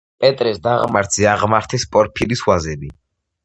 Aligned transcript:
პეტრეს 0.23 0.57
დაღმართზე 0.67 1.29
აღმართეს 1.33 1.87
პორფირის 1.95 2.45
ვაზები. 2.51 2.95